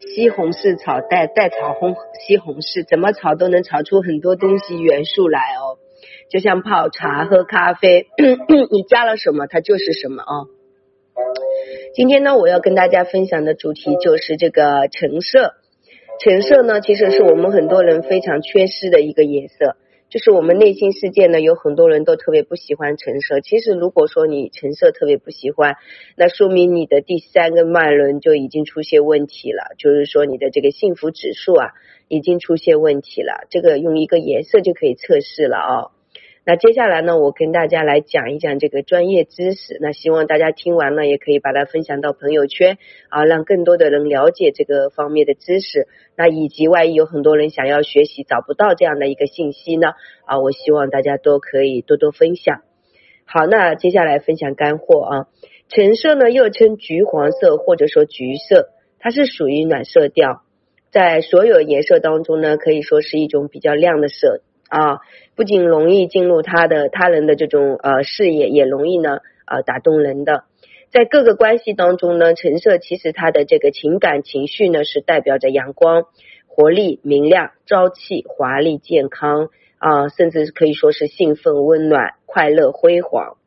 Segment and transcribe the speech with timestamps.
[0.00, 1.96] 西红柿炒蛋，蛋炒红
[2.26, 5.78] 西红柿，怎么炒都能炒出很多东西元素来哦。
[6.30, 8.06] 就像泡茶、喝咖啡，
[8.70, 10.46] 你加了什么，它就是什么哦。
[11.94, 15.54] 今天呢，我要跟大家分享的主题就是这个橙色。
[16.20, 19.76] 橙色呢，其实是我们很多人非常缺失的一个颜色。
[20.08, 23.40] 就是我们内心世界呢，有很多人都特别不喜欢橙色。
[23.40, 25.76] 其实如果说你橙色特别不喜欢，
[26.16, 29.74] 那说明你的第三个脉轮就已经出现问题了。
[29.76, 31.72] 就是说你的这个幸福指数啊，
[32.08, 33.46] 已经出现问题了。
[33.50, 35.97] 这个用一个颜色就可以测试了啊。
[36.48, 39.76] 那接下来呢，我跟大家来讲一讲这个专业知识。
[39.82, 42.78] 那希望大家听完了，也可以把它分享到朋友圈
[43.10, 45.88] 啊，让更多的人了解这个方面的知识。
[46.16, 49.88] 那以及万一有很多人想要学习找不到这样的一个信息呢
[50.24, 52.62] 啊，我希望大家都可以多多分享。
[53.26, 55.26] 好，那接下来分享干货啊。
[55.68, 60.44] 橙色呢又称橘黄色或者说橘色，它是属于暖色调，
[60.90, 64.40] 在所有颜色当中呢，可以说是一种比较亮的色。
[64.68, 65.00] 啊，
[65.34, 70.44] 不仅容易进入他的他人的这种呃视野，也容易呢呃打动人的。
[70.90, 76.04] 在各个关系当中呢，橙色其实它的这个情感情绪呢是代表着阳光、
[76.46, 83.37] 活力、明亮、朝气、华丽、健康啊，甚至可以说是兴奋、温暖、快乐、辉煌。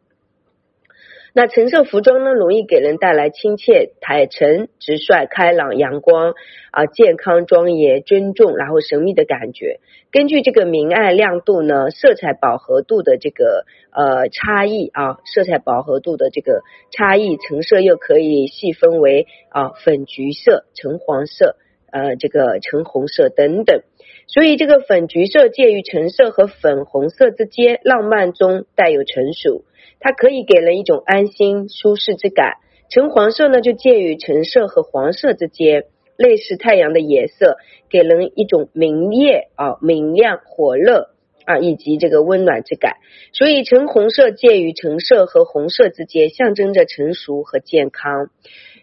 [1.34, 6.34] 那橙色服装呢，容易给人带来亲切、坦诚、直率、开朗、阳光
[6.72, 9.80] 啊、健康、庄严、尊重，然后神秘的感觉。
[10.12, 21.56] 根据这个明暗亮度呢，色彩饱和度的这个呃差异啊，色彩饱和度的这个差异，橙色又可以细分为啊粉橘色、橙黄色、
[21.92, 23.84] 呃这个橙红色等等。
[24.28, 29.64] 所以这个粉橘色介于橙色和粉红色之间，浪漫中带有成熟。
[30.02, 32.56] 它可以给人一种安心舒适之感，
[32.90, 35.86] 橙黄色呢就介于橙色和黄色之间，
[36.18, 37.58] 类似太阳的颜色，
[37.90, 41.12] 给人一种明艳啊明亮火热
[41.46, 42.98] 啊以及这个温暖之感。
[43.32, 48.30] 所以橙红色介于橙色和红色之间，象征着成熟和健康。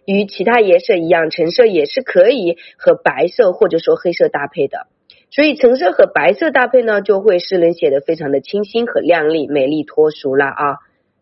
[0.06, 4.86] 与其他颜色一样，橙色也是可以和白色或者说黑色搭配的。
[5.30, 10.78] 所以橙色和白色搭配呢，就会使人显得非常的清新和靓丽、美丽脱俗了啊。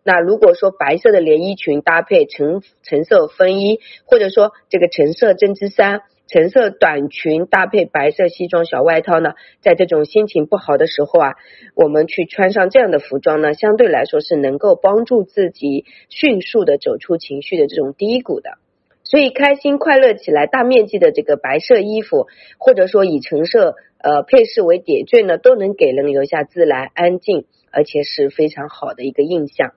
[0.06, 11.34] 那如果说白色的连衣裙搭配橙橙色风衣，或者说这个橙色针织衫、橙色短裙搭配白色西装小外套呢，在这种心情不好的时候啊，
[11.74, 18.58] 我们去穿上这样的服装呢，相对来说是能够帮助自己迅速的走出情绪的这种低谷的。
[19.02, 22.28] 所以开心快乐起来，大面积的这个白色衣服，
[22.58, 29.72] 或者说以橙色呃配饰为点缀呢，都能给人留下自然、安静，而且是非常好的一个印象。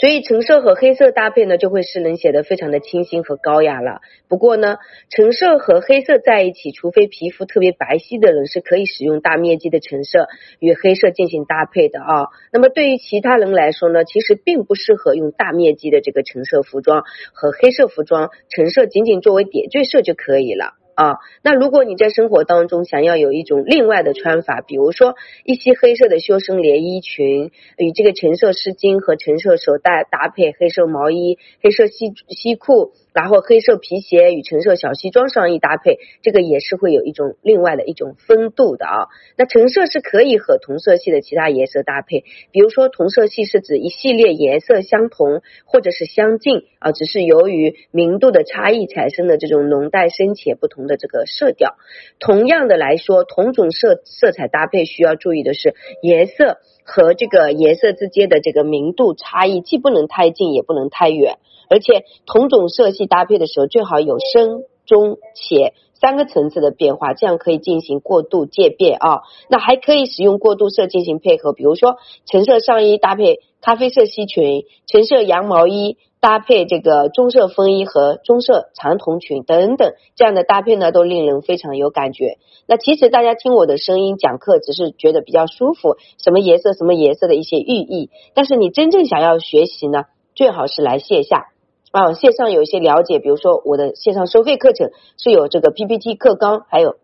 [0.00, 4.00] 所以橙色和黑色搭配呢，就会使人显得非常的清新和高雅了。
[4.28, 4.78] 不过呢，
[5.10, 10.28] 橙色和黑色在一起，除非皮肤特别白皙的人，是可以使用大面积的橙色
[10.58, 12.26] 与黑色进行搭配的啊。
[12.52, 20.74] 那么对于其他人来说呢，其实并不适合用大面积的这个橙色服装和黑色服装，橙色仅仅作为点缀色就可以了。
[20.94, 25.14] 啊，那如果你在生活当中想要有一种另外的穿法，比如说
[25.44, 32.92] 一些黑色的修身连衣裙，与这个橙色丝巾和橙色手袋搭配，黑色毛衣、黑色西西裤。
[33.12, 39.06] 然后黑色皮鞋与橙色小西装上衣搭配，这个也是会有一种另外的一种风度的啊。
[39.36, 51.76] 那橙色是可以和同色系的其他颜色搭配，比如说同色系是指一系列颜色相同或者是相近啊，只是由于明度的差异产生的这种浓淡深浅不同的这个色调。
[52.18, 56.58] 同样的来说，同种色色彩搭配需要注意的是颜色。
[56.84, 61.38] 和这个颜色之间的这个明度差异，既不能太近，也不能太远，
[61.68, 69.20] 而且同种色系搭配的时候，最好有深、中、浅三个层次的变化，这样可以进行过渡渐变啊。
[69.48, 75.96] 那还可以使用过渡色进行配合，比如说橙色上衣搭配咖啡色西裙，橙色羊毛衣。
[76.22, 82.38] 搭配这个棕色风衣和棕色长筒裙等等，这样的搭配呢，都令人非常有感觉。
[82.68, 88.10] 那其实大家听我的声音讲课，只是觉得比较舒服，什么颜色什么颜色的一些寓意。
[88.34, 90.04] 但是你真正想要学习呢，
[90.36, 91.48] 最好是来线下
[91.90, 96.98] 啊，线上有一些了解，比如说我的线上收费课程是有这个 PPT 课纲，还有。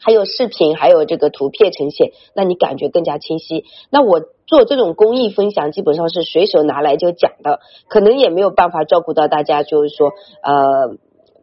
[0.00, 3.64] 还有视频，还有这个图片呈现，那你感觉更加清晰。
[3.88, 10.12] 那我做这种公益分享，基本上是随手拿来就讲的，可能也没有办法照顾到大家，就是说
[10.42, 10.96] 呃，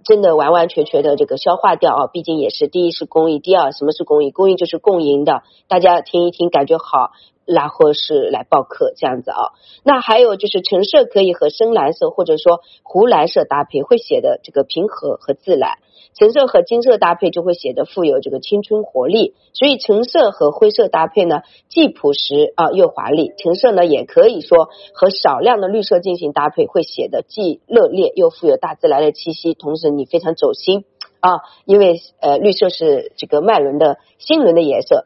[0.03, 2.07] 真的完完全全的这个消化掉啊。
[2.07, 4.31] 毕竟也是第一是公益，第二什么是公益？
[4.31, 7.11] 公益就是共赢的，大家听一听感觉好，
[7.45, 9.53] 然后是来报课这样子啊。
[9.83, 15.79] 那还有就是橙色可以和深蓝色或者说湖蓝色搭配，会显得这个平和和自然。
[16.13, 23.31] 橙色和金色搭配就会显得富有这个青春活力，所以橙色和灰色搭配呢，既朴实啊又华丽。
[23.37, 30.83] 橙色呢也可以说和少量的绿色进行搭配，会显得既热烈又富有大自然的气息，同时你非常走心
[31.21, 35.05] 啊，因为呃绿色是这个脉轮的心轮的颜色，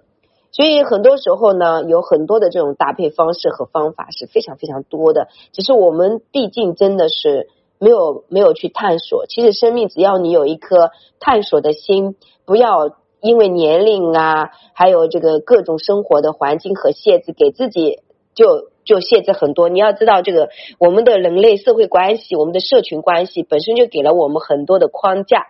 [0.55, 7.49] 所以很多时候呢，有很多的这种搭配方式和方法是非常非常多的，只是我们毕竟真的是。
[7.77, 12.15] 没有没有去探索，其实生命只要你有一颗探索的心，
[12.45, 17.99] 不要因为年龄啊，还有这个各种生活的环境和限制，给自己
[18.33, 19.67] 就就限制很多。
[19.67, 20.47] 你要知道，这个
[20.79, 25.45] 我们的人类社会关系，我们的社群关系本身就给了我们很多的框架。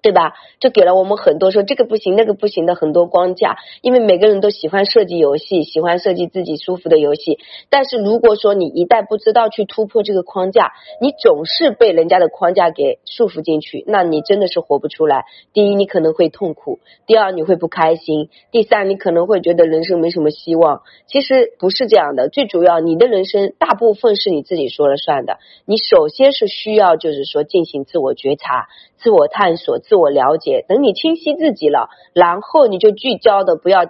[0.00, 0.34] 对吧？
[0.60, 7.38] 就给了我们很多说这个不行那个不行的很多框架，因为每个人都喜欢设计游戏，喜欢设计自己舒服的游戏。
[7.70, 15.24] 但是如果说你一旦不知道去突破这个框架，你总是被人家的框架给束缚进去，那你真的是活不出来。
[15.52, 20.82] 第一，你可能会痛苦；第二，你会不开心；第三，你可能会觉得人生没什么希望。
[21.06, 25.38] 其实不是这样的，最主要你的人生大部分是你自己说了算的。
[25.64, 28.68] 你首先是需要就是说进行自我觉察。
[28.98, 33.86] 自我探索、自我了解，等你清晰自己了，然后你就聚焦的，不要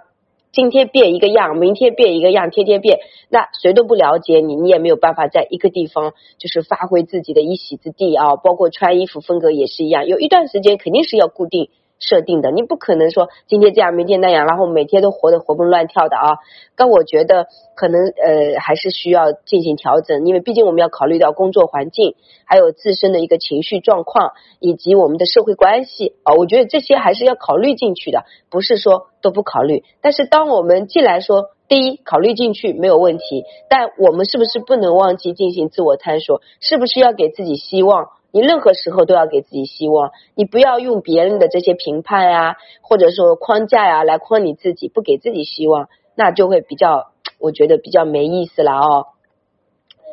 [0.51, 8.35] 今天变一个样，明天变一个样，天天变，那谁都不了解你，你也没有办法在一个地方就是发挥自己的一席之地啊。
[8.35, 11.69] 包括穿衣服风格也是一样，有一段时间肯定是要固定。
[11.99, 16.37] 设定的，你不可能说今天这样，明天那样，然后每天都活得活蹦乱跳的啊。
[16.75, 22.15] 但我觉得可能呃还是需要进行调整，因为毕竟我们要考虑到工作环境，
[22.45, 26.33] 还有自身的一个情绪状况，以及我们的社会关系啊。
[26.35, 29.83] 我觉得这些还是要考虑进去的，不是说都不考虑。
[30.01, 36.41] 但是当我们既然说第一考虑进去没有问题，但我们是不是不能忘记进行自我探索？
[36.61, 38.07] 是不是要给自己希望？
[38.31, 49.07] 你任何时候都要给自己希望，你不要用别人的这些评判呀，或者说框架呀来框你自己，不给自己希望，那就会比较，我觉得比较没意思了哦。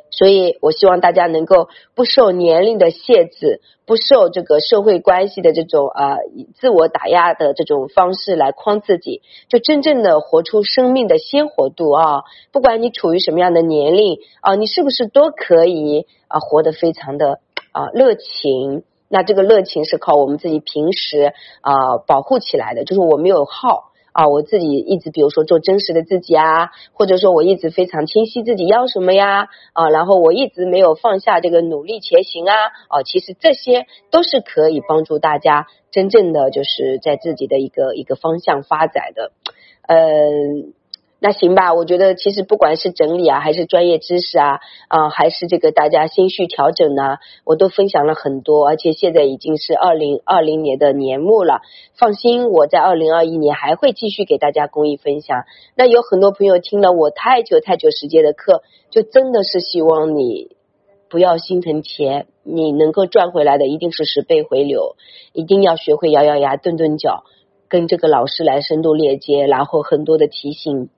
[0.09, 6.17] 所以我希望大家能够不受年龄的限制，不受这个社会关系的这种啊
[6.55, 12.23] 自我打压的这种方式来框自己，就真正的活出生命的鲜活度啊！
[12.51, 17.41] 不管你处于什么样的年龄啊，你是不是都可以啊活得非常的。
[17.77, 32.55] 啊，热情，那这个热情是靠我们自己平时啊保护起来的，就是我没有耗啊，我自己一直比如说做真实的自己啊，或者说我一直非常清晰自己要什么呀啊，然后我一直没有放下这个努力前行啊
[32.89, 39.33] 啊，其实这些都是可以帮助大家真正的就是在自己的一个一个方向发展的，
[39.87, 40.73] 嗯。
[41.19, 51.63] 那行吧，我觉得其实不管是整理啊，还是专业知识啊，啊，还是这个大家心绪调整呢，我都分享了很多，而且现在已经是二零二零年的年末了，
[51.99, 55.45] 放心，我在二零二一年还会继续给大家公益分享。
[55.75, 60.55] 那有很多朋友听了我太久太久时间的课，就真的是希望你
[61.09, 64.97] 不要心疼钱，你能够赚回来的一定是十倍回流，
[65.33, 67.25] 一定要学会咬咬牙、顿顿脚，
[67.71, 70.91] 跟这个老师来深度链接，然后很多的提醒。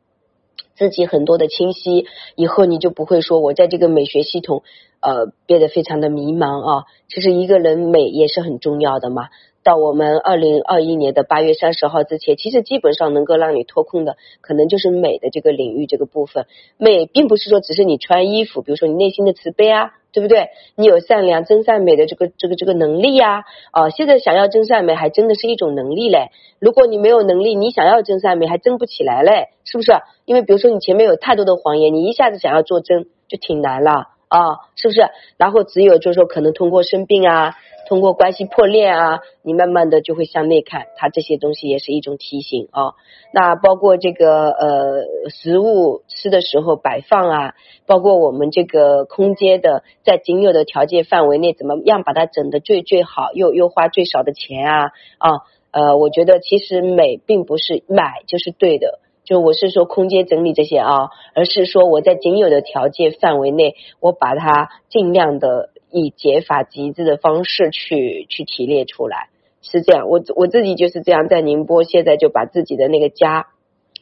[0.77, 2.07] 自己很多的清晰，
[2.37, 4.63] 以后你就不会说我在这个美学系统
[5.01, 6.85] 呃变得非常的迷茫啊。
[7.09, 9.29] 其实一个人美也是很重要的嘛。
[9.65, 16.47] 到我们二零二一年的八月三十号之前，其实基本上能够让你脱困的，可能就是美的这个领域这个部分。
[16.79, 19.98] 美并不是说只是你穿衣服，比如说你内心的慈悲啊。
[20.19, 20.49] 对不对？
[20.75, 23.45] 你有善良、真善美的这个、这个、这个能力呀？
[23.71, 26.31] 啊，现在想要真善美，还真的是一种能力嘞。
[26.59, 29.93] 如果你没有能力，你想要真善美，还真不起来嘞，是不是？
[30.25, 35.01] 因为比如说你前面有太多的谎言，你一下子想要做真，就挺难了啊，是不是？
[35.37, 37.57] 然后只有就是说，可能通过生病啊。
[37.89, 42.93] 通过关系破裂啊，你慢慢的就会向内看，它这些东西也是一种提醒啊。
[43.33, 47.55] 那包括这个呃食物吃的时候摆放啊，
[47.87, 55.31] 包括我们这个空间的在仅有的条件范围内，怎么样把它整的最最好，又又花最少的钱啊啊
[55.71, 65.69] 呃，我觉得其实美并不是买就是对的，就我是说空间整理这些啊，而是说我在仅有的条件范围内，我把它尽量的。
[65.91, 69.31] 以解法极致的方式去去提炼出来，
[69.63, 70.07] 是这样。
[70.07, 73.47] 我我自己就是这样，在宁波现在就把自己的那个家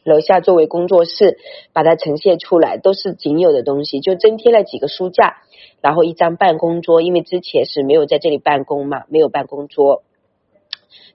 [0.03, 1.37] 楼下作为工作室，
[1.71, 5.37] 把它呈现出来，都是仅有的东西，就增添了几个书架，
[5.79, 10.03] 然后一张办公桌，因为之前是没有在这里办公嘛，没有办公桌。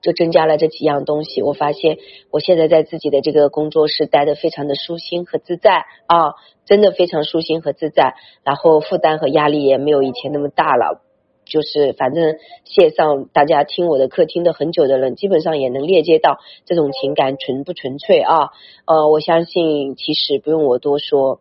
[0.00, 1.42] 就增加了这几样东西。
[1.42, 1.98] 我发现
[2.30, 6.34] 我现在在自己的这个工作室待的非常的舒心和自在啊，
[6.64, 11.02] 真的非常舒心和自在，然后负担和压力也没有以前那么大了。
[11.44, 18.50] 就是反正线上大家听我的课听的很久的人，基本上也能链接到这种情感纯不纯粹啊？
[18.86, 21.40] 呃，我相信其实不用我多说。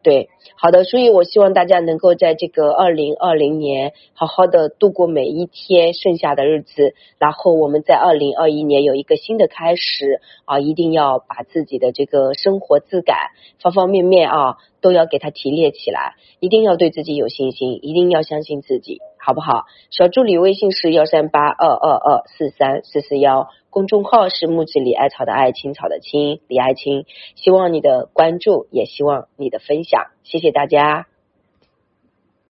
[0.00, 19.66] 对，好的，所以我希望大家能够在这个二零二零年好好的度过每一天剩下的日子，然后我们在二零二一年有一个新的开始啊，一定要把自己的这个生活质感方方面面啊都要给它提炼起来，一定要对自己有信心，一定要相信自己，好不好？
[19.90, 23.50] 小助理微信是幺三八二二二四三四四幺。
[23.68, 27.04] 公众号是木子李艾草的艾青草的青李艾青，
[27.34, 31.08] 希望你的关注，也希望你的分享，谢谢大家。